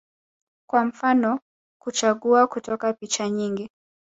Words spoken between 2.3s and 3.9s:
kutoka picha nyingi